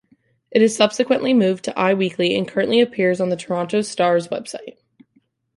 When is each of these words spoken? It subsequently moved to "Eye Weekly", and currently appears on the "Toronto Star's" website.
It 0.49 0.67
subsequently 0.69 1.31
moved 1.31 1.63
to 1.65 1.79
"Eye 1.79 1.93
Weekly", 1.93 2.35
and 2.35 2.47
currently 2.47 2.81
appears 2.81 3.21
on 3.21 3.29
the 3.29 3.35
"Toronto 3.35 3.83
Star's" 3.83 4.29
website. 4.29 4.77